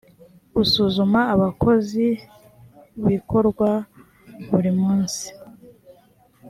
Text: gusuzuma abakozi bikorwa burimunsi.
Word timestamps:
gusuzuma 0.55 1.19
abakozi 1.33 2.05
bikorwa 3.07 3.69
burimunsi. 4.49 5.25